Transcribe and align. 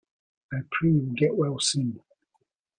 I 0.51 0.57
pray 0.71 0.89
you 0.89 0.99
will 1.01 1.13
get 1.13 1.35
well 1.37 1.59
soon. 1.59 1.99